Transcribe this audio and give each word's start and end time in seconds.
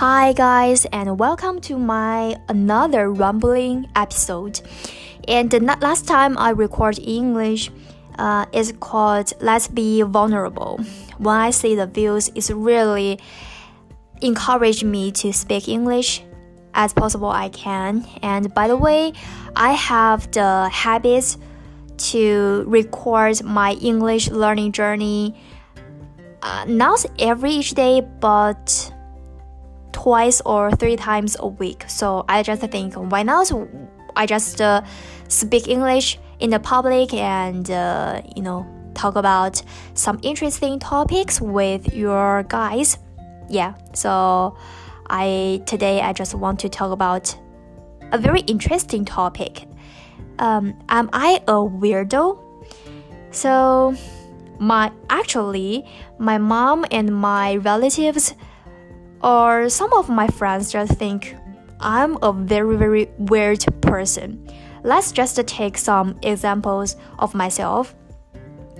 Hi 0.00 0.32
guys 0.32 0.86
and 0.86 1.18
welcome 1.18 1.60
to 1.60 1.76
my 1.76 2.34
another 2.48 3.12
rumbling 3.12 3.86
episode. 3.94 4.58
And 5.28 5.50
the 5.50 5.60
last 5.60 6.08
time 6.08 6.38
I 6.38 6.52
record 6.52 6.98
English 6.98 7.70
uh, 8.18 8.46
is 8.50 8.72
called 8.80 9.30
Let's 9.42 9.68
Be 9.68 10.00
Vulnerable. 10.00 10.80
When 11.18 11.36
I 11.36 11.50
see 11.50 11.74
the 11.74 11.86
views, 11.86 12.30
it's 12.34 12.50
really 12.50 13.20
encouraged 14.22 14.84
me 14.84 15.12
to 15.20 15.34
speak 15.34 15.68
English 15.68 16.24
as 16.72 16.94
possible 16.94 17.28
I 17.28 17.50
can. 17.50 18.06
And 18.22 18.54
by 18.54 18.68
the 18.68 18.78
way, 18.78 19.12
I 19.54 19.72
have 19.72 20.30
the 20.32 20.70
habit 20.72 21.36
to 22.08 22.64
record 22.66 23.44
my 23.44 23.72
English 23.72 24.30
learning 24.30 24.72
journey 24.72 25.38
uh, 26.40 26.64
not 26.66 27.04
every 27.18 27.50
each 27.50 27.74
day, 27.74 28.00
but 28.00 28.94
twice 29.92 30.40
or 30.42 30.70
three 30.72 30.96
times 30.96 31.36
a 31.38 31.46
week. 31.46 31.84
So 31.88 32.24
I 32.28 32.42
just 32.42 32.62
think, 32.62 32.94
why 32.94 33.22
not? 33.22 33.50
I 34.16 34.26
just 34.26 34.60
uh, 34.60 34.82
speak 35.28 35.68
English 35.68 36.18
in 36.40 36.50
the 36.50 36.58
public 36.58 37.14
and 37.14 37.70
uh, 37.70 38.22
you 38.34 38.42
know 38.42 38.66
talk 38.94 39.16
about 39.16 39.62
some 39.94 40.18
interesting 40.22 40.78
topics 40.78 41.40
with 41.40 41.94
your 41.94 42.44
guys. 42.44 42.98
Yeah. 43.48 43.74
So 43.94 44.56
I 45.08 45.62
today 45.66 46.00
I 46.00 46.12
just 46.12 46.34
want 46.34 46.60
to 46.60 46.68
talk 46.68 46.92
about 46.92 47.36
a 48.12 48.18
very 48.18 48.40
interesting 48.40 49.04
topic. 49.04 49.66
Um, 50.38 50.78
am 50.88 51.10
I 51.12 51.42
a 51.46 51.52
weirdo? 51.52 52.42
So 53.30 53.94
my 54.58 54.92
actually 55.08 55.86
my 56.18 56.38
mom 56.38 56.84
and 56.90 57.14
my 57.14 57.56
relatives 57.56 58.34
or 59.22 59.68
some 59.68 59.92
of 59.92 60.08
my 60.08 60.26
friends 60.28 60.72
just 60.72 60.92
think 60.92 61.36
I'm 61.80 62.18
a 62.22 62.32
very 62.32 62.76
very 62.76 63.10
weird 63.18 63.64
person. 63.80 64.46
Let's 64.82 65.12
just 65.12 65.36
take 65.46 65.76
some 65.76 66.18
examples 66.22 66.96
of 67.18 67.34
myself. 67.34 67.94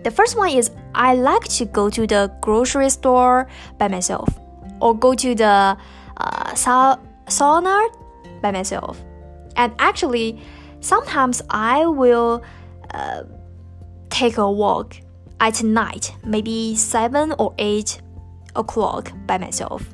The 0.02 0.10
first 0.10 0.36
one 0.36 0.50
is 0.50 0.70
I 0.94 1.14
like 1.14 1.44
to 1.60 1.66
go 1.66 1.90
to 1.90 2.06
the 2.06 2.32
grocery 2.40 2.88
store 2.88 3.48
by 3.78 3.88
myself 3.88 4.28
or 4.80 4.96
go 4.96 5.14
to 5.14 5.34
the 5.34 5.76
uh, 6.16 6.54
sa- 6.54 6.98
sauna 7.26 7.88
by 8.40 8.50
myself. 8.50 9.02
And 9.56 9.74
actually, 9.78 10.40
sometimes 10.80 11.42
I 11.50 11.86
will 11.86 12.42
uh, 12.94 13.24
take 14.08 14.38
a 14.38 14.50
walk 14.50 14.96
at 15.40 15.62
night, 15.62 16.14
maybe 16.24 16.76
7 16.76 17.34
or 17.38 17.54
8 17.58 18.00
o'clock 18.56 19.12
by 19.26 19.38
myself. 19.38 19.84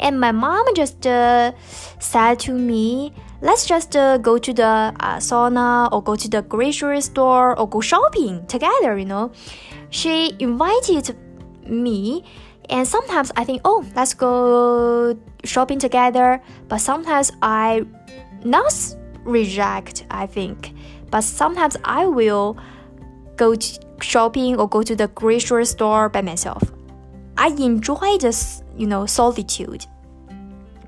And 0.00 0.18
my 0.18 0.32
mom 0.32 0.64
just 0.74 1.06
uh, 1.06 1.52
said 1.98 2.40
to 2.40 2.52
me, 2.52 3.12
let's 3.42 3.66
just 3.66 3.94
uh, 3.96 4.16
go 4.18 4.38
to 4.38 4.52
the 4.52 4.64
uh, 4.64 5.16
sauna 5.18 5.92
or 5.92 6.02
go 6.02 6.16
to 6.16 6.28
the 6.28 6.42
grocery 6.42 7.00
store 7.00 7.58
or 7.58 7.68
go 7.68 7.80
shopping 7.80 8.46
together, 8.46 8.96
you 8.96 9.04
know. 9.04 9.30
She 9.90 10.34
invited 10.38 11.16
me, 11.66 12.24
and 12.70 12.86
sometimes 12.88 13.30
I 13.36 13.44
think, 13.44 13.60
oh, 13.64 13.84
let's 13.94 14.14
go 14.14 15.18
shopping 15.44 15.78
together, 15.78 16.40
but 16.68 16.78
sometimes 16.78 17.30
I 17.42 17.84
not 18.44 18.72
reject, 19.24 20.06
I 20.10 20.26
think, 20.26 20.72
but 21.10 21.22
sometimes 21.22 21.76
I 21.84 22.06
will 22.06 22.56
go 23.36 23.54
shopping 24.00 24.58
or 24.58 24.68
go 24.68 24.82
to 24.82 24.96
the 24.96 25.08
grocery 25.08 25.66
store 25.66 26.08
by 26.08 26.22
myself. 26.22 26.62
I 27.36 27.48
enjoy 27.48 28.18
this, 28.18 28.62
you 28.76 28.86
know, 28.86 29.06
solitude. 29.06 29.86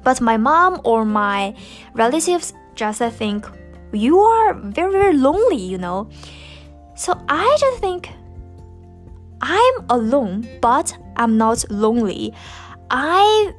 But 0.02 0.20
my 0.20 0.36
mom 0.36 0.80
or 0.84 1.04
my 1.04 1.54
relatives 1.94 2.52
just 2.74 3.00
think 3.00 3.46
you 3.92 4.18
are 4.18 4.54
very, 4.54 4.92
very 4.92 5.16
lonely, 5.16 5.60
you 5.60 5.78
know. 5.78 6.08
So 6.94 7.12
I 7.28 7.56
just 7.58 7.80
think 7.80 8.10
I'm 9.40 9.74
alone, 9.90 10.48
but 10.60 10.96
I'm 11.16 11.36
not 11.36 11.64
lonely. 11.70 12.32
I 12.90 13.52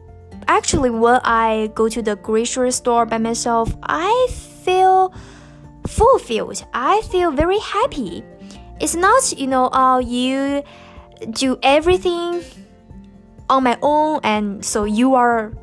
actually, 0.47 0.89
when 0.89 1.19
I 1.23 1.71
go 1.75 1.89
to 1.89 2.01
the 2.01 2.15
grocery 2.15 2.71
store 2.71 3.05
by 3.05 3.17
myself, 3.17 3.75
I 3.83 4.27
feel 4.31 5.13
fulfilled. 5.87 6.65
I 6.73 7.01
feel 7.01 7.31
very 7.31 7.59
happy 7.59 8.23
it's 8.83 8.95
not 8.95 9.37
you 9.37 9.47
know 9.47 9.67
uh, 9.71 9.99
you 9.99 10.63
do 11.31 11.57
everything 11.63 12.43
on 13.49 13.63
my 13.63 13.77
own 13.81 14.19
and 14.23 14.63
so 14.63 14.83
you 14.83 15.15
are 15.15 15.53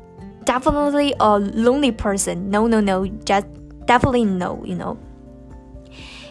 definitely 0.43 1.13
a 1.19 1.39
lonely 1.39 1.91
person. 1.91 2.49
No 2.49 2.67
no 2.67 2.79
no 2.79 3.05
just 3.25 3.47
definitely 3.85 4.25
no 4.25 4.63
you 4.65 4.75
know. 4.75 4.97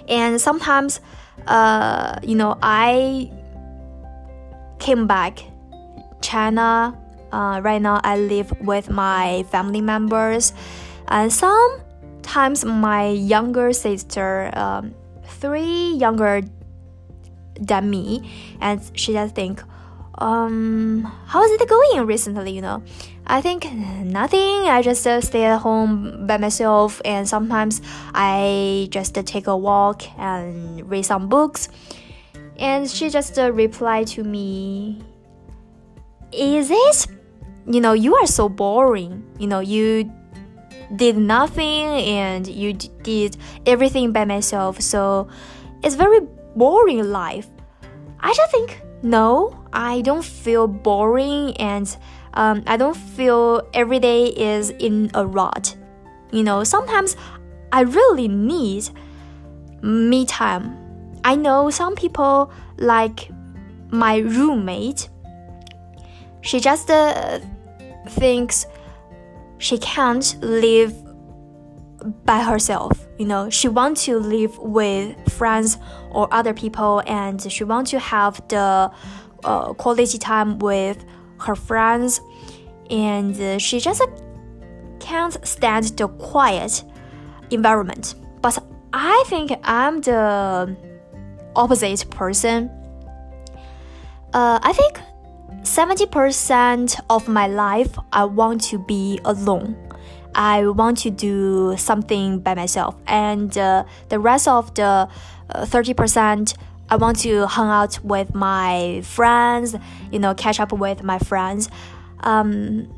And 0.09 0.41
sometimes 0.41 1.00
uh, 1.47 2.19
you 2.22 2.34
know 2.34 2.59
i 2.62 3.31
came 4.78 5.06
back. 5.06 5.41
China 6.20 6.97
uh, 7.32 7.60
right 7.62 7.81
now 7.81 8.00
i 8.04 8.19
live 8.19 8.53
with 8.60 8.91
my 8.91 9.44
family 9.50 9.81
members. 9.81 10.53
And 11.09 11.32
sometimes 11.32 12.65
my 12.65 13.09
younger 13.09 13.72
sister 13.72 14.50
um, 14.54 14.94
three 15.25 15.94
younger 15.94 16.43
than 17.60 17.91
me 17.91 18.28
and 18.60 18.81
she 18.94 19.12
just 19.12 19.34
think 19.34 19.62
um 20.19 21.03
how 21.26 21.43
is 21.44 21.50
it 21.53 21.69
going 21.69 22.06
recently 22.06 22.53
you 22.53 22.60
know 22.60 22.82
i 23.31 23.41
think 23.41 23.73
nothing. 23.73 24.67
I 24.67 24.83
just 24.83 25.07
uh, 25.07 25.21
stay 25.21 25.45
at 25.45 25.61
home 25.61 26.27
by 26.27 26.37
myself 26.37 27.01
and 27.05 27.29
sometimes 27.29 27.81
i 28.13 28.89
just 28.91 29.17
uh, 29.17 29.23
take 29.23 29.47
a 29.47 29.57
walk 29.57 30.03
and 30.19 30.89
read 30.91 31.05
some 31.05 31.29
books. 31.29 31.69
And 32.59 32.91
she 32.91 33.09
just 33.09 33.39
uh, 33.39 33.53
replied 33.53 34.09
to 34.09 34.25
me 34.25 35.01
is 36.33 36.71
it? 36.71 37.07
You 37.67 37.81
know 37.81 37.93
you 37.93 38.15
are 38.17 38.27
so 38.27 38.49
boring. 38.49 39.25
You 39.39 39.47
know 39.47 39.61
you 39.61 40.11
did 40.97 41.17
nothing 41.17 41.87
and 41.87 42.47
you 42.47 42.73
did 42.75 43.37
everything 43.65 44.12
by 44.12 44.25
myself. 44.25 44.81
So 44.81 45.29
it's 45.83 45.95
very 45.95 46.21
boring 46.57 47.05
life. 47.11 47.47
I 48.19 48.33
just 48.35 48.51
think, 48.51 48.83
no, 49.03 49.65
I 49.73 50.03
don't 50.03 50.25
feel 50.25 50.67
boring 50.67 51.57
and 51.57 51.97
um, 52.35 52.63
I 52.67 52.77
don't 52.77 52.97
feel 52.97 53.69
every 53.75 53.99
day 53.99 54.27
is 54.27 54.71
in 54.71 55.11
a 55.15 55.27
rut. 55.27 55.77
You 56.33 56.43
know, 56.43 56.65
sometimes 56.65 57.17
I 57.73 57.83
really 57.83 58.29
need 58.29 58.89
me 59.83 60.27
time. 60.27 60.77
I 61.25 61.37
know 61.37 61.71
some 61.71 61.95
people 61.95 62.53
like 62.77 63.31
my 63.91 64.19
roommate. 64.19 65.09
She 66.43 66.61
just 66.61 66.91
uh, 66.91 67.41
thinks 68.09 68.67
she 69.59 69.79
can't 69.79 70.37
live 70.41 70.95
by 72.25 72.43
herself 72.43 73.07
you 73.19 73.27
know 73.27 73.51
she 73.51 73.69
wants 73.69 74.07
to 74.07 74.19
live 74.19 74.57
with 74.59 75.15
friends 75.31 75.77
or 76.11 76.27
other 76.33 76.55
people 76.55 77.03
and 77.07 77.53
she 77.53 77.62
wants 77.62 77.91
to 77.91 77.99
have 77.99 78.41
the 78.49 78.91
uh, 79.45 79.73
quality 79.75 80.17
time 80.17 80.59
with 80.59 81.05
her 81.41 81.55
friends 81.55 82.21
and 82.91 83.41
uh, 83.41 83.59
she 83.59 83.81
just 83.81 84.03
can't 84.99 85.37
stand 85.47 85.84
the 85.97 86.09
quiet 86.09 86.84
environment. 87.51 88.15
But 88.43 88.59
i 88.93 89.23
think 89.27 89.53
i'm 89.65 90.00
the 90.00 90.77
opposite 91.55 92.09
person. 92.11 92.71
Uh, 94.33 94.59
i 94.62 94.73
think 94.73 95.00
70% 95.62 97.00
of 97.11 97.29
my 97.29 97.47
life 97.47 97.99
i 98.12 98.25
want 98.25 98.61
to 98.62 98.79
be 98.79 99.20
alone. 99.25 99.76
I 100.35 100.67
want 100.69 100.99
to 100.99 101.11
do 101.11 101.75
something 101.76 102.38
by 102.38 102.55
myself, 102.55 102.94
and 103.06 103.56
uh, 103.59 103.85
the 104.09 104.19
rest 104.20 104.47
of 104.47 104.73
the 104.75 105.09
uh, 105.50 105.67
thirty 105.67 105.94
percent. 105.94 106.55
I 106.90 106.96
want 106.96 107.20
to 107.20 107.46
hang 107.46 107.69
out 107.69 107.98
with 108.04 108.34
my 108.34 109.00
friends, 109.04 109.76
you 110.10 110.19
know, 110.19 110.34
catch 110.34 110.58
up 110.58 110.72
with 110.72 111.02
my 111.04 111.19
friends. 111.19 111.70
Um, 112.20 112.92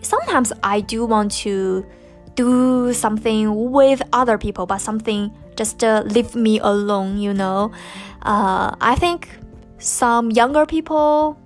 sometimes 0.00 0.52
I 0.62 0.80
do 0.80 1.04
want 1.04 1.32
to 1.42 1.86
do 2.34 2.92
something 2.92 3.70
with 3.72 4.00
other 4.12 4.38
people, 4.38 4.64
but 4.64 4.78
something 4.78 5.30
just 5.56 5.84
uh, 5.84 6.02
leave 6.06 6.34
me 6.34 6.60
alone, 6.60 7.18
you 7.18 7.34
know. 7.34 7.72
Uh, 8.22 8.74
I 8.80 8.94
think 8.94 9.28
some 9.78 10.30
younger 10.30 10.64
people, 10.64 11.38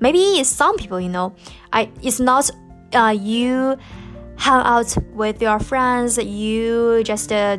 maybe 0.00 0.42
some 0.44 0.76
people, 0.76 1.00
you 1.00 1.08
know, 1.08 1.34
I 1.72 1.90
it's 2.02 2.20
not 2.20 2.50
uh, 2.94 3.14
you 3.18 3.76
hang 4.36 4.64
out 4.64 4.96
with 5.12 5.42
your 5.42 5.58
friends, 5.58 6.16
you 6.16 7.02
just 7.04 7.32
uh, 7.32 7.58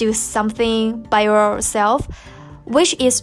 do 0.00 0.12
something 0.14 1.02
by 1.10 1.20
yourself, 1.20 2.08
which 2.64 2.96
is 2.98 3.22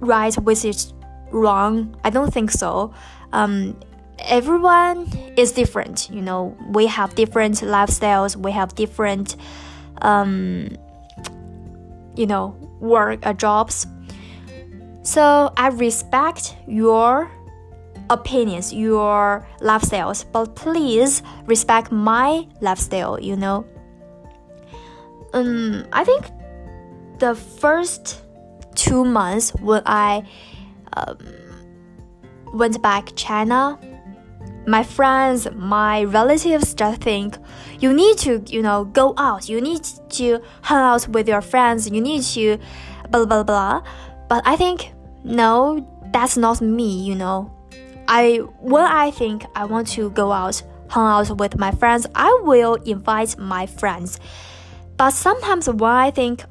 right, 0.00 0.34
which 0.34 0.64
is 0.64 0.92
wrong. 1.30 1.94
I 2.02 2.10
don't 2.10 2.34
think 2.34 2.50
so. 2.50 2.92
Um, 3.32 3.78
everyone 4.18 5.06
is 5.36 5.52
different. 5.52 6.10
You 6.10 6.20
know, 6.20 6.56
we 6.72 6.86
have 6.88 7.14
different 7.14 7.56
lifestyles. 7.62 8.34
We 8.34 8.50
have 8.50 8.74
different, 8.74 9.36
um, 10.02 10.76
you 12.16 12.26
know, 12.26 12.56
work 12.80 13.24
uh, 13.24 13.32
jobs. 13.32 13.86
So 15.02 15.52
I 15.56 15.68
respect 15.68 16.56
your 16.66 17.30
opinions, 18.10 18.74
your 18.74 19.46
lifestyles, 19.60 20.24
but 20.32 20.56
please 20.56 21.22
respect 21.46 21.92
my 21.92 22.48
lifestyle. 22.60 23.20
You 23.20 23.36
know. 23.36 23.64
Um, 25.32 25.86
I 25.92 26.04
think 26.04 26.26
the 27.18 27.34
first 27.34 28.22
two 28.74 29.04
months 29.04 29.50
when 29.56 29.82
I 29.86 30.22
um, 30.94 31.18
went 32.52 32.80
back 32.82 33.06
to 33.06 33.14
China, 33.14 33.78
my 34.66 34.82
friends, 34.82 35.48
my 35.54 36.04
relatives 36.04 36.74
just 36.74 37.00
think 37.00 37.36
you 37.80 37.92
need 37.92 38.18
to, 38.18 38.42
you 38.46 38.62
know, 38.62 38.84
go 38.84 39.14
out. 39.16 39.48
You 39.48 39.60
need 39.60 39.84
to 40.10 40.40
hang 40.62 40.78
out 40.78 41.08
with 41.08 41.28
your 41.28 41.40
friends. 41.40 41.88
You 41.88 42.00
need 42.00 42.22
to 42.22 42.58
blah 43.10 43.24
blah 43.24 43.42
blah. 43.42 43.82
But 44.28 44.42
I 44.46 44.56
think 44.56 44.92
no, 45.24 45.86
that's 46.12 46.36
not 46.36 46.60
me, 46.60 47.02
you 47.02 47.14
know. 47.14 47.50
I 48.08 48.38
when 48.60 48.84
I 48.84 49.10
think 49.10 49.44
I 49.54 49.64
want 49.64 49.88
to 49.88 50.10
go 50.10 50.32
out, 50.32 50.62
hang 50.88 51.06
out 51.06 51.38
with 51.38 51.58
my 51.58 51.70
friends, 51.70 52.06
I 52.14 52.40
will 52.42 52.74
invite 52.74 53.38
my 53.38 53.66
friends. 53.66 54.18
But 55.00 55.14
sometimes 55.14 55.66
when 55.66 55.90
I 55.90 56.10
think 56.10 56.44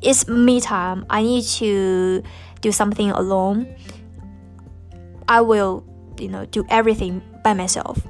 it's 0.00 0.26
me 0.26 0.58
time, 0.58 1.04
I 1.10 1.20
need 1.20 1.44
to 1.60 2.22
do 2.62 2.72
something 2.72 3.10
alone. 3.10 3.68
I 5.28 5.42
will, 5.42 5.84
you 6.18 6.28
know, 6.28 6.46
do 6.46 6.64
everything 6.70 7.20
by 7.44 7.52
myself. 7.52 8.00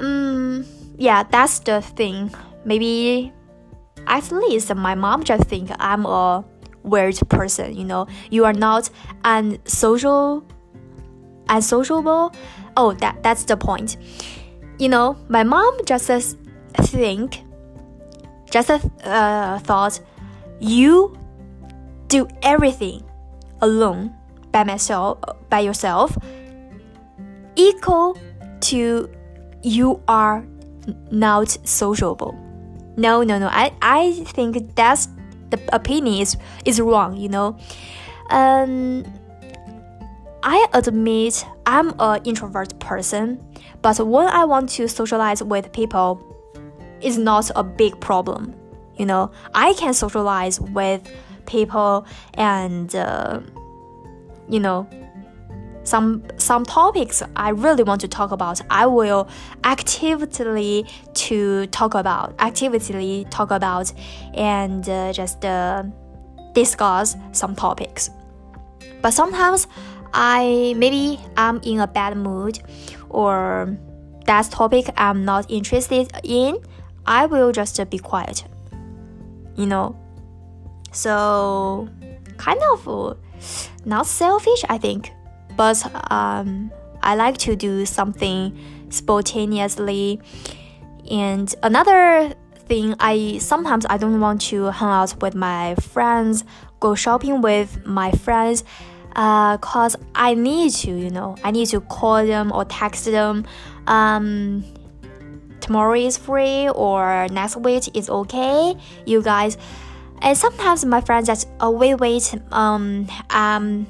Um, 0.00 0.66
yeah, 0.98 1.22
that's 1.22 1.60
the 1.60 1.80
thing. 1.80 2.34
Maybe 2.64 3.32
at 4.08 4.32
least 4.32 4.74
my 4.74 4.96
mom 4.96 5.22
just 5.22 5.44
think 5.44 5.70
I'm 5.78 6.06
a 6.06 6.44
weird 6.82 7.20
person, 7.28 7.76
you 7.76 7.84
know. 7.84 8.08
You 8.32 8.46
are 8.46 8.52
not 8.52 8.90
unsocial 9.22 10.44
unsociable. 11.48 12.34
Oh, 12.76 12.94
that 12.94 13.22
that's 13.22 13.44
the 13.44 13.56
point. 13.56 13.96
You 14.80 14.88
know, 14.88 15.16
my 15.28 15.44
mom 15.44 15.78
just 15.84 16.36
think 16.76 17.42
just 18.50 18.70
uh, 18.70 19.58
thought 19.60 20.00
you 20.60 21.16
do 22.08 22.28
everything 22.42 23.02
alone 23.60 24.14
by 24.52 24.64
myself 24.64 25.18
by 25.50 25.60
yourself 25.60 26.16
equal 27.56 28.16
to 28.60 29.10
you 29.62 30.00
are 30.08 30.46
not 31.10 31.48
sociable. 31.66 32.34
No 32.96 33.22
no 33.22 33.38
no. 33.38 33.48
I 33.48 33.72
i 33.82 34.12
think 34.34 34.74
that's 34.76 35.08
the 35.50 35.58
opinion 35.72 36.22
is 36.22 36.36
is 36.64 36.80
wrong 36.80 37.16
you 37.16 37.28
know. 37.28 37.58
Um 38.30 39.04
i 40.42 40.66
admit 40.74 41.44
i'm 41.66 41.92
an 41.98 42.20
introvert 42.24 42.78
person 42.78 43.38
but 43.82 43.98
when 43.98 44.28
i 44.28 44.44
want 44.44 44.68
to 44.68 44.86
socialize 44.86 45.42
with 45.42 45.72
people 45.72 46.35
it's 47.00 47.16
not 47.16 47.50
a 47.56 47.62
big 47.62 47.98
problem 48.00 48.54
you 48.96 49.06
know 49.06 49.30
i 49.54 49.72
can 49.74 49.92
socialize 49.92 50.60
with 50.60 51.02
people 51.46 52.06
and 52.34 52.94
uh, 52.94 53.40
you 54.48 54.60
know 54.60 54.88
some 55.86 56.22
some 56.36 56.64
topics 56.64 57.22
I 57.36 57.50
really 57.50 57.84
want 57.84 58.00
to 58.00 58.08
talk 58.08 58.32
about, 58.32 58.60
I 58.70 58.86
will 58.86 59.28
actively 59.62 60.84
to 61.14 61.66
talk 61.68 61.94
about, 61.94 62.34
actively 62.38 63.26
talk 63.30 63.50
about, 63.50 63.92
and 64.34 64.88
uh, 64.88 65.12
just 65.12 65.44
uh, 65.44 65.84
discuss 66.54 67.16
some 67.32 67.54
topics. 67.54 68.10
But 69.00 69.12
sometimes 69.12 69.68
I 70.12 70.74
maybe 70.76 71.20
I'm 71.36 71.60
in 71.62 71.80
a 71.80 71.86
bad 71.86 72.16
mood, 72.16 72.58
or 73.08 73.76
that 74.26 74.50
topic 74.50 74.86
I'm 74.96 75.24
not 75.24 75.48
interested 75.48 76.10
in. 76.24 76.58
I 77.06 77.26
will 77.26 77.52
just 77.52 77.78
be 77.90 77.98
quiet. 77.98 78.44
You 79.56 79.66
know, 79.66 79.96
so 80.92 81.88
kind 82.36 82.60
of 82.72 83.16
not 83.84 84.06
selfish, 84.06 84.64
I 84.68 84.78
think, 84.78 85.12
but 85.56 85.78
um, 86.10 86.70
I 87.02 87.14
like 87.14 87.38
to 87.38 87.56
do 87.56 87.86
something 87.86 88.58
spontaneously. 88.90 90.20
And 91.10 91.54
another 91.62 92.34
thing, 92.66 92.94
I 93.00 93.38
sometimes 93.38 93.86
I 93.88 93.96
don't 93.96 94.20
want 94.20 94.40
to 94.42 94.64
hang 94.66 94.88
out 94.88 95.22
with 95.22 95.34
my 95.34 95.74
friends, 95.76 96.44
go 96.80 96.94
shopping 96.94 97.40
with 97.40 97.86
my 97.86 98.10
friends. 98.12 98.64
Uh, 99.14 99.56
cause 99.58 99.96
I 100.14 100.34
need 100.34 100.72
to, 100.72 100.90
you 100.90 101.08
know, 101.08 101.36
I 101.42 101.50
need 101.50 101.68
to 101.68 101.80
call 101.80 102.26
them 102.26 102.52
or 102.52 102.66
text 102.66 103.06
them. 103.06 103.46
Um, 103.86 104.62
tomorrow 105.66 105.94
is 105.94 106.16
free 106.16 106.68
or 106.68 107.26
next 107.30 107.56
week 107.56 107.94
is 107.96 108.08
okay. 108.08 108.74
You 109.04 109.20
guys 109.20 109.58
and 110.22 110.38
sometimes 110.38 110.84
my 110.84 111.00
friends 111.00 111.26
just 111.26 111.48
oh 111.60 111.70
wait 111.70 111.96
wait 111.96 112.34
um 112.52 113.06
um 113.30 113.86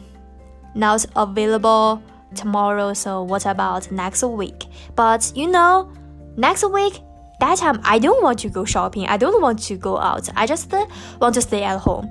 not 0.74 1.04
available 1.14 2.02
tomorrow 2.34 2.92
so 2.94 3.22
what 3.22 3.44
about 3.46 3.90
next 3.92 4.22
week? 4.22 4.64
But 4.94 5.30
you 5.34 5.48
know 5.48 5.92
next 6.36 6.64
week 6.64 7.00
that 7.40 7.58
time 7.58 7.80
i 7.84 7.98
don't 7.98 8.22
want 8.22 8.38
to 8.40 8.48
go 8.48 8.64
shopping. 8.64 9.06
I 9.06 9.18
don't 9.18 9.42
want 9.42 9.58
to 9.64 9.76
go 9.76 9.98
out. 9.98 10.28
I 10.34 10.46
just 10.46 10.72
want 11.20 11.34
to 11.34 11.42
stay 11.42 11.62
at 11.62 11.78
home. 11.78 12.10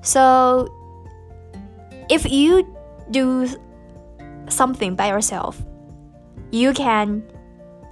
So 0.00 0.68
if 2.08 2.30
you 2.30 2.66
do 3.10 3.46
something 4.48 4.94
by 4.96 5.08
yourself 5.08 5.62
you 6.50 6.72
can 6.72 7.22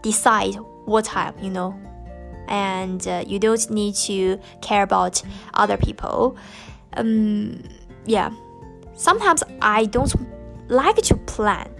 decide 0.03 0.57
what 0.91 1.05
time 1.05 1.35
you 1.41 1.51
know 1.51 1.79
and 2.49 3.07
uh, 3.07 3.25
you 3.27 3.39
don't 3.39 3.71
need 3.71 3.95
to 3.95 4.39
care 4.61 4.83
about 4.83 5.23
other 5.55 5.77
people. 5.77 6.37
Um, 6.95 7.63
yeah, 8.05 8.31
sometimes 8.95 9.43
I 9.63 9.87
don't 9.87 10.13
like 10.69 10.97
to 10.97 11.17
plan 11.17 11.73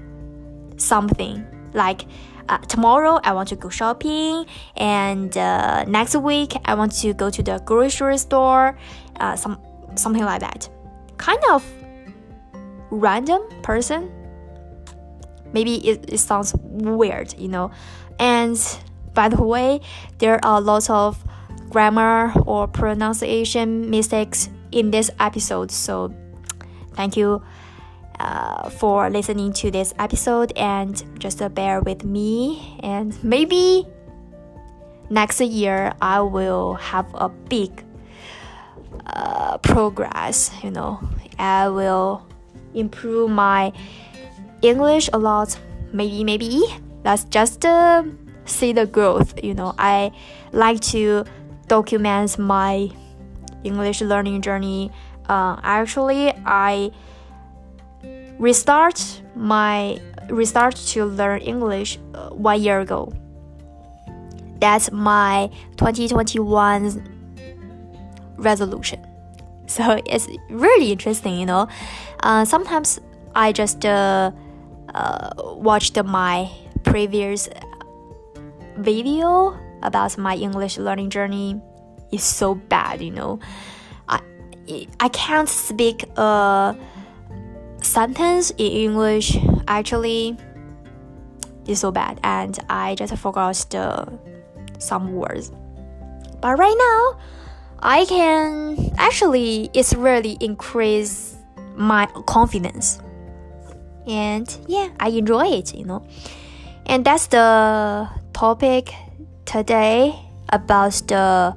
something 0.77 1.45
like 1.75 2.07
uh, 2.49 2.59
tomorrow 2.59 3.21
I 3.23 3.33
want 3.33 3.49
to 3.49 3.57
go 3.57 3.69
shopping, 3.69 4.47
and 4.77 5.37
uh, 5.37 5.85
next 5.85 6.17
week 6.17 6.55
I 6.65 6.75
want 6.75 6.93
to 7.01 7.13
go 7.15 7.31
to 7.31 7.43
the 7.43 7.61
grocery 7.65 8.19
store, 8.19 8.79
uh, 9.19 9.37
some 9.37 9.61
something 9.97 10.25
like 10.25 10.41
that. 10.41 10.69
Kind 11.17 11.43
of 11.51 11.65
random 12.91 13.43
person. 13.63 14.11
Maybe 15.53 15.77
it, 15.89 16.13
it 16.13 16.19
sounds 16.19 16.55
weird, 16.63 17.35
you 17.37 17.49
know, 17.49 17.73
and 18.21 18.57
by 19.15 19.29
the 19.29 19.43
way, 19.43 19.81
there 20.19 20.45
are 20.45 20.61
lots 20.61 20.89
of 20.91 21.23
grammar 21.69 22.33
or 22.47 22.67
pronunciation 22.67 23.91
mistakes 23.91 24.51
in 24.73 24.91
this 24.91 25.11
episode, 25.19 25.71
so 25.71 26.15
thank 26.95 27.17
you 27.17 27.43
uh, 28.19 28.69
for 28.71 29.09
listening 29.11 29.53
to 29.55 29.71
this 29.71 29.95
episode 29.99 30.53
and 30.57 31.03
just 31.19 31.43
bear 31.55 31.81
with 31.81 32.05
me. 32.05 32.79
And 32.83 33.17
maybe 33.25 33.87
next 35.09 35.41
year 35.41 35.93
I 36.01 36.21
will 36.21 36.75
have 36.75 37.07
a 37.15 37.29
big 37.29 37.85
uh, 39.07 39.59
progress, 39.59 40.51
you 40.63 40.71
know, 40.71 41.01
I 41.39 41.69
will 41.69 42.27
improve 42.75 43.31
my 43.31 43.73
English 44.63 45.09
a 45.13 45.19
lot. 45.19 45.59
Maybe, 45.93 46.23
maybe 46.23 46.63
that's 47.03 47.25
just. 47.25 47.65
Uh, 47.65 48.05
see 48.51 48.73
the 48.73 48.87
growth. 48.87 49.43
You 49.43 49.55
know, 49.55 49.75
I 49.79 50.13
like 50.53 50.81
to 50.93 51.25
document 51.69 52.39
my 52.39 52.91
English 53.65 54.01
learning 54.01 54.43
journey. 54.43 54.91
Uh, 55.29 55.57
actually, 55.63 56.33
I 56.45 56.91
restart 58.39 59.23
my 59.37 60.01
restart 60.29 60.77
to 60.77 61.05
learn 61.05 61.41
English 61.41 61.99
uh, 62.15 62.31
one 62.31 62.61
year 62.63 62.81
ago. 62.81 63.13
That's 64.61 64.91
my 64.93 65.51
2021 65.77 67.03
resolution. 68.37 69.07
So 69.71 70.01
it's 70.05 70.27
really 70.51 70.91
interesting, 70.91 71.39
you 71.39 71.47
know. 71.47 71.69
Uh, 72.25 72.45
sometimes 72.45 72.99
I 73.37 73.53
just 73.53 73.87
uh, 73.87 74.33
uh, 74.93 75.31
watched 75.55 75.97
my 76.03 76.51
previous 76.83 77.49
video 78.81 79.59
about 79.83 80.17
my 80.19 80.37
English 80.37 80.79
learning 80.79 81.11
journey 81.11 81.61
is 82.13 82.23
so 82.23 82.55
bad, 82.55 83.01
you 83.01 83.11
know. 83.11 83.39
I 84.09 84.21
I 84.99 85.09
can't 85.09 85.49
speak 85.49 86.05
a 86.17 86.77
sentence 87.83 88.51
in 88.59 88.73
English 88.91 89.37
actually 89.67 90.37
it's 91.67 91.81
so 91.81 91.91
bad 91.91 92.21
and 92.23 92.59
I 92.69 92.95
just 92.95 93.17
forgot 93.17 93.55
the 93.71 94.07
some 94.79 95.13
words. 95.13 95.53
But 96.41 96.59
right 96.59 96.77
now 96.77 97.21
I 97.81 98.05
can 98.05 98.93
actually 98.99 99.71
it's 99.73 99.95
really 99.95 100.37
increase 100.41 101.37
my 101.77 102.07
confidence. 102.27 103.01
And 104.07 104.49
yeah, 104.67 104.89
I 104.99 105.09
enjoy 105.09 105.47
it, 105.47 105.75
you 105.75 105.85
know. 105.85 106.05
And 106.87 107.05
that's 107.05 107.29
the 107.29 108.09
topic 108.41 108.95
today 109.45 110.19
about 110.49 110.93
the 111.09 111.55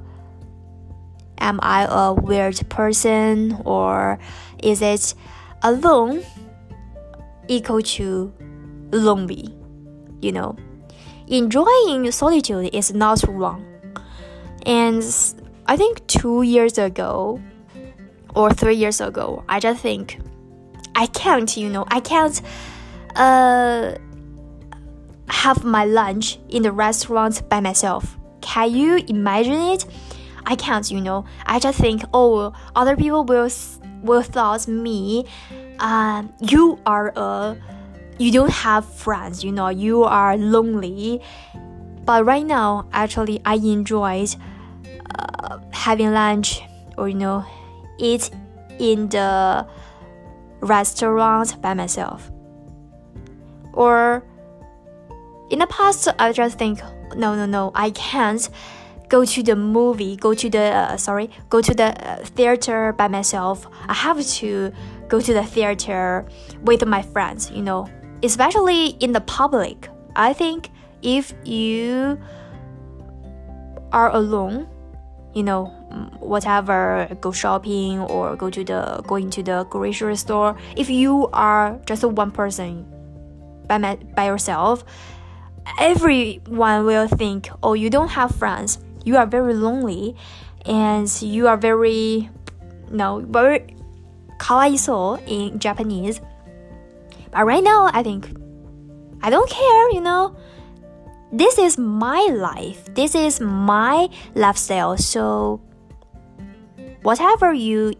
am 1.38 1.58
I 1.62 1.86
a 1.88 2.12
weird 2.12 2.60
person 2.68 3.56
or 3.64 4.18
is 4.62 4.82
it 4.82 5.14
alone 5.62 6.22
equal 7.48 7.80
to 7.80 8.34
lonely? 8.92 9.48
You 10.20 10.32
know, 10.32 10.56
enjoying 11.26 12.10
solitude 12.10 12.68
is 12.74 12.92
not 12.92 13.24
wrong. 13.28 13.64
And 14.66 15.02
I 15.64 15.78
think 15.78 16.06
two 16.06 16.42
years 16.42 16.76
ago 16.76 17.40
or 18.34 18.50
three 18.50 18.76
years 18.76 19.00
ago, 19.00 19.42
I 19.48 19.58
just 19.58 19.80
think 19.80 20.20
I 20.94 21.06
can't, 21.06 21.56
you 21.56 21.70
know, 21.70 21.86
I 21.88 22.00
can't 22.00 22.42
uh, 23.16 23.94
have 25.28 25.64
my 25.64 25.84
lunch 25.84 26.38
in 26.48 26.62
the 26.62 26.72
restaurant 26.72 27.48
by 27.48 27.60
myself. 27.60 28.18
Can 28.40 28.72
you 28.72 28.96
imagine 29.08 29.54
it? 29.54 29.86
I 30.46 30.56
can't, 30.56 30.90
you 30.90 31.00
know. 31.00 31.24
I 31.46 31.58
just 31.58 31.78
think, 31.78 32.02
oh, 32.12 32.52
other 32.76 32.96
people 32.96 33.24
will 33.24 33.48
will 34.02 34.22
thought 34.22 34.68
me, 34.68 35.24
uh, 35.78 36.24
you 36.40 36.78
are 36.84 37.12
a, 37.16 37.56
you 38.18 38.30
don't 38.30 38.50
have 38.50 38.84
friends, 38.84 39.42
you 39.42 39.50
know, 39.50 39.68
you 39.68 40.04
are 40.04 40.36
lonely. 40.36 41.22
But 42.04 42.26
right 42.26 42.44
now, 42.44 42.86
actually, 42.92 43.40
I 43.46 43.54
enjoyed 43.54 44.36
uh, 45.18 45.58
having 45.72 46.12
lunch 46.12 46.60
or 46.98 47.08
you 47.08 47.14
know, 47.14 47.44
eat 47.98 48.30
in 48.78 49.08
the 49.08 49.66
restaurant 50.60 51.60
by 51.62 51.72
myself. 51.74 52.30
Or 53.72 54.22
in 55.50 55.58
the 55.58 55.66
past, 55.66 56.08
I 56.18 56.32
just 56.32 56.58
think, 56.58 56.80
no, 57.14 57.34
no, 57.34 57.46
no, 57.46 57.72
I 57.74 57.90
can't 57.90 58.48
go 59.08 59.24
to 59.24 59.42
the 59.42 59.54
movie, 59.54 60.16
go 60.16 60.34
to 60.34 60.48
the 60.48 60.58
uh, 60.58 60.96
sorry, 60.96 61.30
go 61.50 61.60
to 61.60 61.74
the 61.74 61.84
uh, 61.84 62.24
theater 62.24 62.92
by 62.92 63.08
myself. 63.08 63.66
I 63.86 63.94
have 63.94 64.24
to 64.38 64.72
go 65.08 65.20
to 65.20 65.32
the 65.32 65.44
theater 65.44 66.26
with 66.62 66.84
my 66.86 67.02
friends, 67.02 67.50
you 67.50 67.62
know, 67.62 67.88
especially 68.22 68.96
in 69.00 69.12
the 69.12 69.20
public. 69.20 69.88
I 70.16 70.32
think 70.32 70.70
if 71.02 71.34
you 71.44 72.18
are 73.92 74.10
alone, 74.10 74.66
you 75.34 75.42
know, 75.42 75.66
whatever, 76.18 77.08
go 77.20 77.30
shopping 77.30 78.00
or 78.00 78.36
go 78.36 78.50
to 78.50 78.64
the 78.64 79.02
going 79.06 79.30
to 79.30 79.42
the 79.42 79.64
grocery 79.64 80.16
store. 80.16 80.56
If 80.76 80.88
you 80.90 81.28
are 81.32 81.78
just 81.86 82.04
one 82.04 82.30
person 82.30 82.86
by 83.68 83.78
my, 83.78 83.96
by 84.16 84.26
yourself, 84.26 84.84
everyone 85.78 86.84
will 86.86 87.08
think, 87.08 87.48
oh, 87.62 87.74
you 87.74 87.90
don't 87.90 88.08
have 88.08 88.34
friends 88.34 88.78
you 89.04 89.16
are 89.16 89.26
very 89.26 89.54
lonely 89.54 90.16
and 90.66 91.10
you 91.22 91.46
are 91.46 91.56
very 91.56 92.28
no 92.90 93.20
very 93.28 93.76
kawaiso 94.38 95.22
in 95.28 95.58
Japanese. 95.58 96.20
But 97.30 97.44
right 97.44 97.62
now 97.62 97.90
I 97.92 98.02
think 98.02 98.30
I 99.22 99.30
don't 99.30 99.48
care, 99.48 99.90
you 99.92 100.00
know. 100.00 100.36
This 101.32 101.58
is 101.58 101.78
my 101.78 102.28
life. 102.30 102.94
This 102.94 103.14
is 103.14 103.40
my 103.40 104.08
lifestyle. 104.34 104.96
So 104.96 105.60
whatever 107.02 107.52
you 107.52 107.94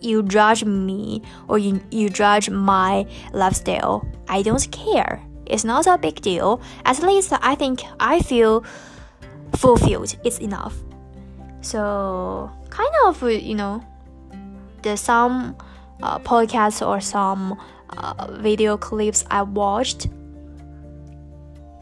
you 0.00 0.22
judge 0.22 0.64
me 0.64 1.22
or 1.48 1.58
you, 1.58 1.80
you 1.90 2.08
judge 2.08 2.48
my 2.50 3.06
lifestyle, 3.32 4.06
I 4.28 4.42
don't 4.42 4.70
care. 4.70 5.22
It's 5.50 5.64
not 5.64 5.86
a 5.86 5.98
big 5.98 6.20
deal. 6.20 6.60
At 6.84 7.02
least 7.02 7.32
I 7.42 7.54
think 7.56 7.82
I 7.98 8.20
feel 8.20 8.64
fulfilled. 9.56 10.16
It's 10.24 10.38
enough. 10.38 10.74
So 11.60 12.50
kind 12.70 12.94
of 13.06 13.22
you 13.22 13.56
know 13.56 13.84
there's 14.82 15.00
some 15.00 15.56
uh, 16.02 16.18
podcasts 16.20 16.86
or 16.86 17.00
some 17.00 17.58
uh, 17.96 18.28
video 18.38 18.76
clips 18.76 19.24
i 19.30 19.42
watched. 19.42 20.08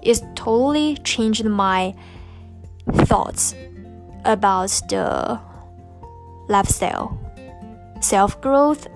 It's 0.03 0.23
totally 0.35 0.97
changed 1.05 1.45
my 1.45 1.95
thoughts 3.05 3.55
about 4.25 4.71
the 4.89 5.39
lifestyle. 6.49 7.19
Self-growth. 8.01 8.87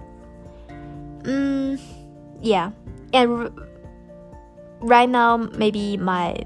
Mm, 1.23 1.81
yeah. 2.41 2.71
And 3.13 3.51
right 4.83 5.09
now 5.09 5.37
maybe 5.37 5.97
my 5.97 6.37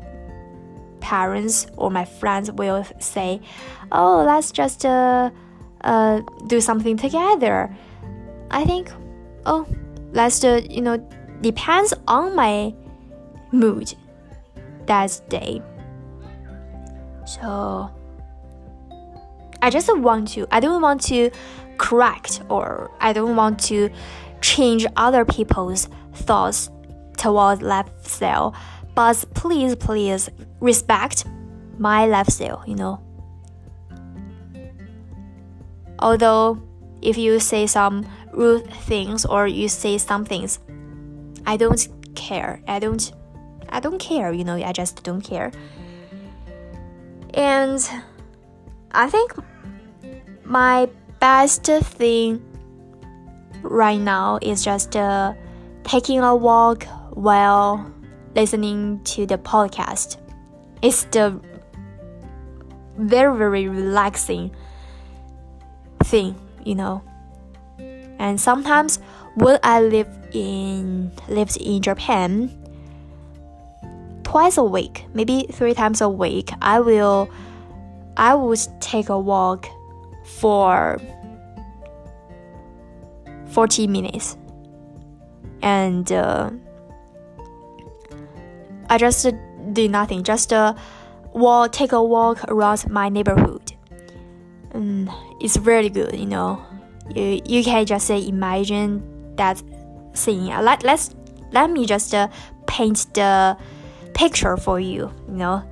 parents 1.01 1.67
or 1.77 1.91
my 1.91 2.05
friends 2.05 2.51
will 2.53 2.85
say, 2.99 3.41
"Oh, 3.93 4.25
let's 4.27 4.53
just 4.53 4.85
uh, 4.85 5.31
uh, 5.83 6.21
do 6.47 6.61
something 6.61 6.97
together." 6.97 7.75
I 8.51 8.65
think, 8.65 8.91
oh, 9.47 9.67
let's 10.13 10.43
uh, 10.45 10.61
you 10.69 10.83
know 10.83 10.99
depends 11.41 11.95
on 12.07 12.35
my 12.35 12.75
mood 13.53 13.95
that 14.87 15.21
day. 15.29 15.63
So 17.25 17.91
I 19.63 19.71
just 19.71 19.89
want 19.97 20.29
to. 20.29 20.47
I 20.51 20.61
don't 20.61 20.83
want 20.83 21.03
to 21.05 21.31
correct 21.79 22.43
or 22.49 22.91
I 23.01 23.13
don't 23.13 23.37
want 23.37 23.59
to 23.61 23.91
change 24.41 24.87
other 24.97 25.25
people's 25.25 25.89
thoughts 26.15 26.71
towards 27.17 27.63
lifestyle 27.63 28.55
but 28.97 29.27
please, 29.35 29.77
please 29.77 30.31
respect 30.59 31.27
my 31.79 32.07
lifestyle, 32.07 32.65
you 32.67 32.75
know. 32.75 32.99
Although, 35.99 36.63
if 37.03 37.19
you 37.19 37.39
say 37.39 37.67
some 37.67 38.07
rude 38.33 38.67
things 38.89 39.27
or 39.27 39.47
you 39.47 39.69
say 39.69 39.99
some 39.99 40.25
things, 40.25 40.59
I 41.45 41.59
don't 41.59 41.87
care. 42.15 42.63
I 42.67 42.79
don't, 42.79 43.13
I 43.69 43.81
don't 43.81 43.99
care, 43.99 44.33
you 44.33 44.45
know, 44.45 44.57
I 44.57 44.73
just 44.73 45.03
don't 45.05 45.21
care. 45.21 45.53
And 47.35 47.87
I 48.93 49.11
think 49.11 49.35
my 50.43 50.89
best 51.21 51.67
thing 51.67 52.43
right 53.63 54.01
now 54.01 54.39
is 54.41 54.65
just 54.65 54.97
uh, 54.97 55.35
taking 55.85 56.21
a 56.21 56.35
walk 56.35 56.87
while 57.17 57.91
listening 58.35 59.01
to 59.05 59.27
the 59.27 59.39
podcast. 59.39 60.19
It's 60.83 61.05
the 61.05 61.41
very 62.99 63.37
very 63.37 63.69
relaxing 63.69 64.55
thing, 66.05 66.37
you 66.65 66.75
know. 66.75 67.03
And 68.19 68.41
sometimes 68.41 69.01
when 69.35 69.59
I 69.63 69.81
live 69.81 70.09
in 70.33 71.11
lived 71.29 71.57
in 71.57 71.83
Japan, 71.83 72.53
twice 74.23 74.59
a 74.59 74.65
week, 74.65 75.07
maybe 75.15 75.47
three 75.51 75.75
times 75.75 76.01
a 76.01 76.09
week, 76.09 76.51
I 76.61 76.81
will 76.81 77.31
I 78.17 78.35
would 78.35 78.61
take 78.81 79.09
a 79.09 79.19
walk 79.19 79.67
for 80.25 81.01
40 83.47 83.87
minutes. 83.87 84.37
And 85.63 86.13
uh, 86.13 86.51
I 88.89 88.99
just 88.99 89.27
did 89.73 89.91
nothing, 89.91 90.23
just 90.23 90.53
uh, 90.53 90.75
walk, 91.33 91.73
take 91.73 91.93
a 91.93 92.03
walk 92.03 92.45
around 92.49 92.89
my 92.91 93.09
neighborhood. 93.09 93.73
And 94.73 95.11
it's 95.41 95.57
really 95.57 95.91
good, 95.91 96.15
you 96.19 96.27
know. 96.27 96.65
You, 97.15 97.41
you 97.45 97.65
can 97.65 97.87
just 97.87 98.11
uh, 98.11 98.15
imagine 98.15 99.35
that 99.37 99.63
scene. 100.13 100.49
Let, 100.49 100.83
let's, 100.83 101.15
let 101.53 101.71
me 101.71 101.87
just 101.87 102.15
uh, 102.15 102.29
paint 102.67 103.07
the 103.15 103.57
picture 104.15 104.57
for 104.57 104.81
you, 104.81 105.13
you 105.29 105.35
know. 105.35 105.63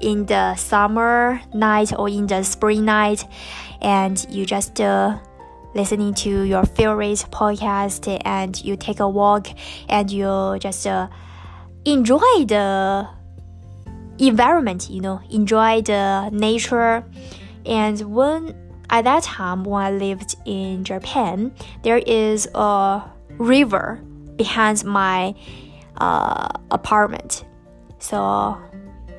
In 0.00 0.26
the 0.26 0.54
summer 0.56 1.40
night 1.54 1.92
or 1.96 2.08
in 2.08 2.26
the 2.26 2.42
spring 2.42 2.84
night, 2.84 3.24
and 3.80 4.26
you 4.28 4.44
just 4.44 4.80
uh, 4.80 5.18
listening 5.74 6.12
to 6.14 6.42
your 6.42 6.64
favorite 6.64 7.24
podcast, 7.30 8.20
and 8.24 8.62
you 8.62 8.76
take 8.76 9.00
a 9.00 9.08
walk, 9.08 9.48
and 9.88 10.10
you 10.10 10.58
just 10.58 10.86
uh, 10.86 11.08
enjoy 11.84 12.44
the 12.46 13.08
environment, 14.18 14.88
you 14.90 15.00
know, 15.00 15.20
enjoy 15.30 15.82
the 15.82 16.30
nature. 16.30 17.04
And 17.66 18.00
when 18.00 18.54
at 18.90 19.04
that 19.04 19.22
time 19.22 19.64
when 19.64 19.82
I 19.82 19.90
lived 19.90 20.36
in 20.44 20.84
Japan, 20.84 21.52
there 21.82 21.98
is 21.98 22.48
a 22.54 23.02
river 23.38 24.00
behind 24.36 24.84
my 24.84 25.34
uh, 25.98 26.48
apartment. 26.70 27.44
So 27.98 28.58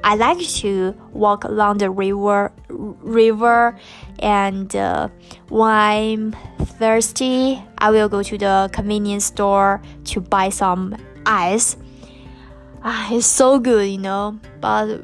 I 0.03 0.15
like 0.15 0.39
to 0.62 0.95
walk 1.13 1.45
along 1.45 1.79
the 1.79 1.89
river, 1.89 2.51
river, 2.69 3.75
and 4.19 4.74
uh, 4.75 5.10
when 5.50 5.72
I'm 5.72 6.36
thirsty, 6.62 7.63
I 7.79 7.89
will 7.89 8.07
go 8.07 8.22
to 8.22 8.38
the 8.38 8.69
convenience 8.72 9.25
store 9.25 9.81
to 10.05 10.22
buy 10.22 10.50
some 10.50 10.95
ice. 11.25 11.77
Ah, 12.88 13.12
it's 13.12 13.25
so 13.25 13.58
good, 13.58 13.89
you 13.89 13.98
know. 13.98 14.39
But 14.62 15.01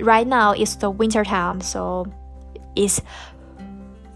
right 0.00 0.26
now 0.26 0.50
it's 0.50 0.74
the 0.74 0.90
winter 0.90 1.24
time, 1.24 1.60
so 1.60 2.06
it's 2.74 3.00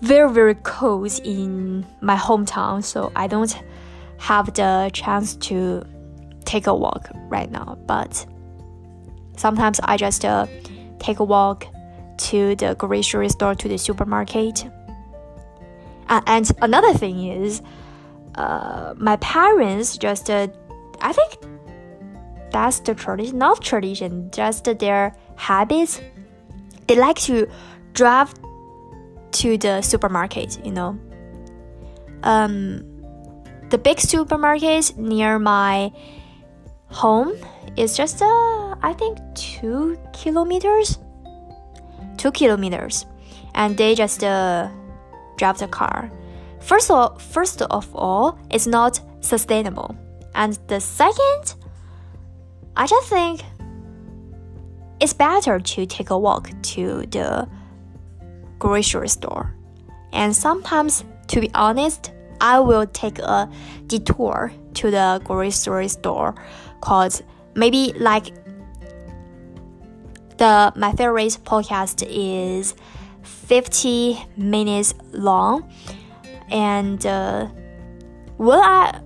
very 0.00 0.30
very 0.32 0.56
cold 0.56 1.20
in 1.24 1.86
my 2.00 2.16
hometown. 2.16 2.82
So 2.82 3.12
I 3.14 3.28
don't 3.28 3.56
have 4.18 4.52
the 4.54 4.90
chance 4.92 5.36
to 5.36 5.84
take 6.44 6.66
a 6.66 6.74
walk 6.74 7.08
right 7.28 7.48
now. 7.48 7.78
But 7.86 8.26
sometimes 9.36 9.78
I 9.84 9.96
just 9.96 10.24
uh, 10.24 10.46
take 10.98 11.20
a 11.20 11.24
walk 11.24 11.66
to 12.16 12.56
the 12.56 12.74
grocery 12.74 13.28
store 13.28 13.54
to 13.54 13.68
the 13.68 13.78
supermarket. 13.78 14.66
Uh, 16.08 16.20
and 16.26 16.50
another 16.60 16.92
thing 16.92 17.28
is, 17.28 17.62
uh, 18.34 18.94
my 18.96 19.16
parents 19.16 19.96
just, 19.96 20.28
uh, 20.28 20.48
I 21.00 21.12
think 21.12 21.38
that's 22.54 22.78
the 22.78 22.94
tradition, 22.94 23.36
not 23.36 23.60
tradition, 23.60 24.30
just 24.30 24.64
their 24.78 25.12
habits. 25.34 26.00
They 26.86 26.94
like 26.94 27.16
to 27.22 27.48
drive 27.94 28.32
to 29.32 29.58
the 29.58 29.82
supermarket, 29.82 30.64
you 30.64 30.70
know. 30.70 30.96
Um, 32.22 32.84
the 33.70 33.76
big 33.76 33.98
supermarket 33.98 34.96
near 34.96 35.40
my 35.40 35.90
home 36.90 37.32
is 37.76 37.96
just, 37.96 38.22
uh, 38.22 38.76
I 38.82 38.94
think, 38.96 39.18
two 39.34 39.98
kilometers. 40.12 41.00
Two 42.16 42.30
kilometers. 42.30 43.04
And 43.56 43.76
they 43.76 43.96
just 43.96 44.22
uh, 44.22 44.68
drive 45.36 45.58
the 45.58 45.66
car. 45.66 46.08
First 46.60 46.88
of 46.92 47.20
first 47.20 47.62
of 47.62 47.94
all, 47.96 48.38
it's 48.48 48.68
not 48.68 49.00
sustainable. 49.20 49.96
And 50.36 50.56
the 50.68 50.80
second, 50.80 51.56
I 52.76 52.86
just 52.86 53.08
think 53.08 53.42
it's 55.00 55.12
better 55.12 55.60
to 55.60 55.86
take 55.86 56.10
a 56.10 56.18
walk 56.18 56.50
to 56.62 57.06
the 57.06 57.48
grocery 58.58 59.08
store. 59.08 59.54
And 60.12 60.34
sometimes, 60.34 61.04
to 61.28 61.40
be 61.40 61.50
honest, 61.54 62.12
I 62.40 62.60
will 62.60 62.86
take 62.86 63.18
a 63.18 63.50
detour 63.86 64.52
to 64.74 64.90
the 64.90 65.20
grocery 65.24 65.88
store 65.88 66.34
called 66.80 67.22
maybe 67.54 67.92
like 67.98 68.26
the 70.38 70.72
my 70.74 70.92
favorite 70.92 71.38
podcast 71.44 72.04
is 72.08 72.74
50 73.22 74.18
minutes 74.36 74.94
long 75.12 75.70
and 76.50 77.06
uh, 77.06 77.48
will 78.38 78.60
I 78.60 79.00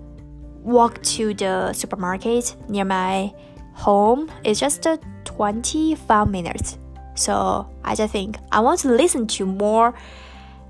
walk 0.63 1.03
to 1.03 1.35
the 1.35 1.73
supermarket 1.73 2.57
near 2.69 2.85
my 2.85 3.33
home 3.79 4.29
is 4.45 4.59
just 4.59 4.87
uh, 4.87 4.99
25 5.25 6.29
minutes. 6.29 6.79
So 7.15 7.69
I 7.85 7.95
just 7.95 8.13
think 8.13 8.37
I 8.51 8.61
want 8.61 8.81
to 8.81 8.89
listen 8.89 9.27
to 9.29 9.47
more 9.47 9.95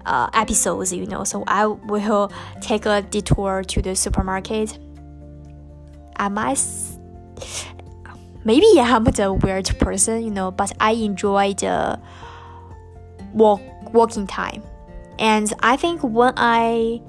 uh, 0.05 0.29
episodes 0.35 0.93
you 0.93 1.07
know. 1.07 1.25
So 1.25 1.43
I 1.47 1.67
will 1.67 2.31
take 2.61 2.87
a 2.87 3.03
detour 3.03 3.65
to 3.65 3.83
the 3.83 3.97
supermarket. 3.97 4.79
I 6.17 6.29
might 6.29 6.63
maybe 8.45 8.67
I'm 8.77 9.05
the 9.05 9.33
weird 9.33 9.67
person, 9.79 10.23
you 10.23 10.31
know, 10.31 10.51
but 10.51 10.73
I 10.79 10.93
enjoy 10.93 11.55
the 11.55 11.99
walk 13.33 13.63
walking 13.95 14.27
time. 14.27 14.63
And 15.19 15.53
I 15.61 15.77
think 15.77 16.03
when 16.03 16.35
I 16.37 17.01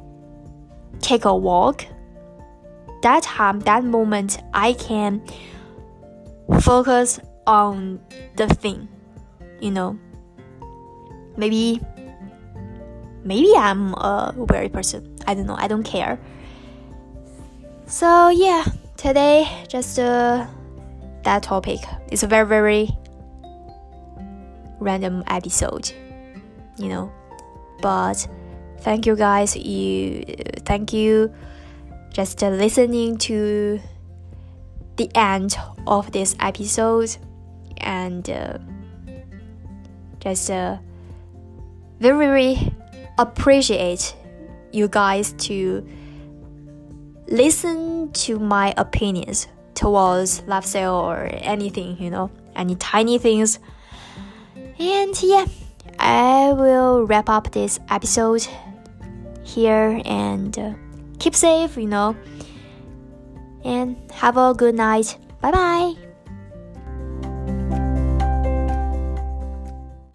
take 1.01 1.25
a 1.25 1.35
walk, 1.35 1.85
that 3.01 3.23
time, 3.23 3.59
that 3.61 3.83
moment, 3.83 4.39
I 4.53 4.73
can 4.73 5.21
focus 6.61 7.19
on 7.47 7.99
the 8.35 8.47
thing, 8.47 8.87
you 9.59 9.71
know. 9.71 9.97
Maybe, 11.37 11.79
maybe 13.23 13.53
I'm 13.55 13.93
a 13.93 14.33
weird 14.35 14.73
person. 14.73 15.15
I 15.27 15.33
don't 15.33 15.45
know. 15.45 15.55
I 15.57 15.67
don't 15.67 15.83
care. 15.83 16.19
So 17.85 18.29
yeah, 18.29 18.65
today 18.97 19.47
just 19.67 19.97
uh 19.99 20.45
that 21.23 21.43
topic. 21.43 21.79
It's 22.11 22.23
a 22.23 22.27
very, 22.27 22.47
very 22.47 22.89
random 24.79 25.23
episode, 25.27 25.91
you 26.77 26.89
know. 26.89 27.11
But 27.81 28.27
thank 28.79 29.05
you 29.05 29.15
guys. 29.15 29.55
You 29.55 30.23
thank 30.65 30.93
you 30.93 31.33
just 32.11 32.41
listening 32.41 33.17
to 33.17 33.79
the 34.99 35.09
end 35.15 35.57
of 35.87 36.11
this 36.11 36.35
episode 36.39 37.15
and 37.77 38.29
uh, 38.29 38.57
just 40.19 40.51
uh, 40.51 40.77
very, 41.99 42.27
very 42.27 42.73
appreciate 43.17 44.15
you 44.71 44.87
guys 44.89 45.31
to 45.33 45.87
listen 47.27 48.11
to 48.11 48.39
my 48.39 48.73
opinions 48.75 49.47
towards 49.73 50.43
lifestyle 50.43 50.95
or 50.95 51.29
anything, 51.31 51.97
you 51.97 52.09
know, 52.09 52.29
any 52.55 52.75
tiny 52.75 53.17
things. 53.17 53.59
And 54.77 55.23
yeah, 55.23 55.45
I 55.97 56.51
will 56.51 57.05
wrap 57.05 57.29
up 57.29 57.51
this 57.51 57.79
episode 57.89 58.45
here 59.43 60.01
and 60.03 60.59
uh, 60.59 60.73
keep 61.19 61.35
safe, 61.35 61.77
you 61.77 61.87
know, 61.87 62.17
and 63.63 63.95
have 64.11 64.37
a 64.37 64.53
good 64.53 64.75
night. 64.75 65.17
Bye 65.41 65.51
bye. 65.51 66.08